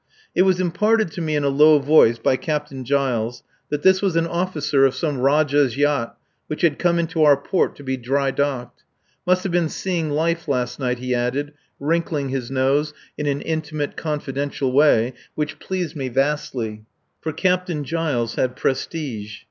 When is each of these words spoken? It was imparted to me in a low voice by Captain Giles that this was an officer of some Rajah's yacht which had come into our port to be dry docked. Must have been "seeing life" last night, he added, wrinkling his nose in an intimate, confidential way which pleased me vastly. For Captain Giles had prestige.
It 0.33 0.41
was 0.41 0.59
imparted 0.59 1.11
to 1.11 1.21
me 1.21 1.35
in 1.35 1.43
a 1.43 1.47
low 1.49 1.77
voice 1.77 2.17
by 2.17 2.35
Captain 2.35 2.83
Giles 2.83 3.43
that 3.69 3.83
this 3.83 4.01
was 4.01 4.15
an 4.15 4.25
officer 4.25 4.83
of 4.83 4.95
some 4.95 5.19
Rajah's 5.19 5.77
yacht 5.77 6.17
which 6.47 6.61
had 6.63 6.79
come 6.79 6.97
into 6.97 7.23
our 7.23 7.37
port 7.37 7.75
to 7.75 7.83
be 7.83 7.97
dry 7.97 8.31
docked. 8.31 8.81
Must 9.27 9.43
have 9.43 9.51
been 9.51 9.69
"seeing 9.69 10.09
life" 10.09 10.47
last 10.47 10.79
night, 10.79 10.97
he 10.97 11.13
added, 11.13 11.53
wrinkling 11.79 12.29
his 12.29 12.49
nose 12.49 12.95
in 13.15 13.27
an 13.27 13.41
intimate, 13.41 13.95
confidential 13.95 14.71
way 14.71 15.13
which 15.35 15.59
pleased 15.59 15.95
me 15.95 16.07
vastly. 16.07 16.83
For 17.21 17.31
Captain 17.31 17.83
Giles 17.83 18.33
had 18.37 18.55
prestige. 18.55 19.37